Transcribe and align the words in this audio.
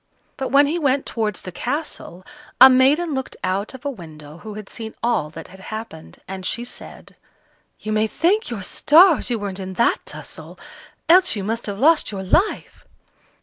But 0.35 0.49
when 0.49 0.65
he 0.65 0.79
went 0.79 1.05
towards 1.05 1.41
the 1.43 1.51
castle, 1.51 2.25
a 2.59 2.71
maiden 2.71 3.13
looked 3.13 3.37
out 3.43 3.75
of 3.75 3.85
a 3.85 3.91
window 3.91 4.39
who 4.39 4.55
had 4.55 4.67
seen 4.67 4.95
all 5.03 5.29
that 5.29 5.49
had 5.49 5.59
happened, 5.59 6.17
and 6.27 6.43
she 6.43 6.63
said: 6.63 7.15
"You 7.79 7.91
may 7.91 8.07
thank 8.07 8.49
your 8.49 8.63
stars 8.63 9.29
you 9.29 9.37
weren't 9.37 9.59
in 9.59 9.73
that 9.73 10.03
tussle, 10.07 10.57
else 11.07 11.35
you 11.35 11.43
must 11.43 11.67
have 11.67 11.77
lost 11.77 12.11
your 12.11 12.23
life." 12.23 12.83